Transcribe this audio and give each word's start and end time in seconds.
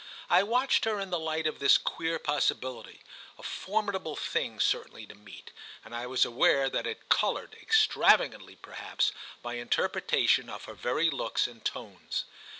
I 0.31 0.41
watched 0.41 0.85
her 0.85 0.99
in 0.99 1.11
the 1.11 1.19
light 1.19 1.45
of 1.45 1.59
this 1.59 1.77
queer 1.77 2.17
possibility—a 2.17 3.43
formidable 3.43 4.15
thing 4.15 4.59
certainly 4.59 5.05
to 5.05 5.13
meet—and 5.13 5.93
I 5.95 6.07
was 6.07 6.25
aware 6.25 6.71
that 6.71 6.87
it 6.87 7.07
coloured, 7.07 7.55
extravagantly 7.61 8.55
perhaps, 8.55 9.11
my 9.43 9.53
interpretation 9.61 10.49
of 10.49 10.65
her 10.65 10.73
very 10.73 11.11
looks 11.11 11.45
and 11.45 11.63
tones. 11.63 12.25